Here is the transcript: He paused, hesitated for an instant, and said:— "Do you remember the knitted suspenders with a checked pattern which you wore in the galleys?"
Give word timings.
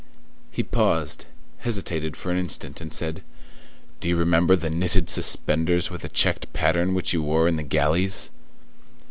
He 0.49 0.63
paused, 0.63 1.27
hesitated 1.59 2.17
for 2.17 2.31
an 2.31 2.37
instant, 2.39 2.81
and 2.81 2.91
said:— 2.91 3.21
"Do 3.99 4.09
you 4.09 4.15
remember 4.15 4.55
the 4.55 4.71
knitted 4.71 5.11
suspenders 5.11 5.91
with 5.91 6.03
a 6.03 6.09
checked 6.09 6.51
pattern 6.53 6.95
which 6.95 7.13
you 7.13 7.21
wore 7.21 7.47
in 7.47 7.55
the 7.55 7.61
galleys?" 7.61 8.31